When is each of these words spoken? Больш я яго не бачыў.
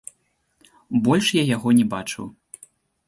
Больш 1.07 1.27
я 1.41 1.43
яго 1.55 1.69
не 1.81 1.85
бачыў. 1.93 2.25